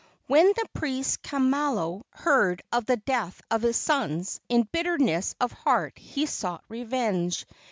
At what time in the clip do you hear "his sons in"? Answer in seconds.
3.61-4.63